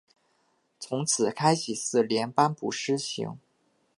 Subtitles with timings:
[0.79, 1.05] 从
[1.35, 3.37] 开禧四年颁布施行。